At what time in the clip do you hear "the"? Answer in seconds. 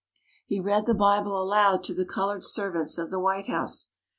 0.87-0.95, 1.93-2.05, 3.11-3.19